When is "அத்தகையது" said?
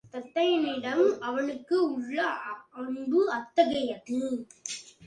3.31-4.47